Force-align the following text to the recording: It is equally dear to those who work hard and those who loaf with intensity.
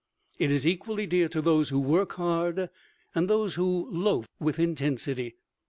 It 0.39 0.49
is 0.49 0.65
equally 0.65 1.05
dear 1.05 1.27
to 1.27 1.43
those 1.43 1.69
who 1.69 1.79
work 1.79 2.13
hard 2.13 2.71
and 3.13 3.29
those 3.29 3.53
who 3.53 3.87
loaf 3.91 4.25
with 4.39 4.57
intensity. 4.57 5.35